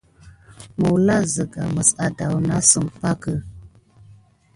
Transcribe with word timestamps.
Mulak 0.79 1.23
zǝga 1.33 1.63
mǝs 1.73 1.89
ahdahnasǝm 2.03 2.85
ǝn 2.89 2.95
pakǝ. 2.99 3.33